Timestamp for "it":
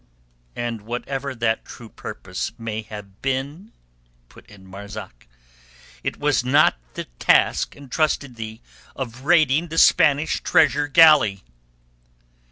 6.01-6.17